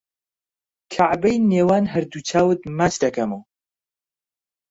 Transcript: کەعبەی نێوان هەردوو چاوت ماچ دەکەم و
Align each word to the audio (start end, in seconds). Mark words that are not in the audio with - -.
کەعبەی 0.93 1.37
نێوان 1.51 1.85
هەردوو 1.93 2.25
چاوت 2.29 2.61
ماچ 2.77 2.93
دەکەم 3.03 3.29
و 3.33 3.39